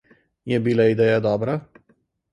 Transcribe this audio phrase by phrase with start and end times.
[0.51, 1.59] Je bila ideja dobra?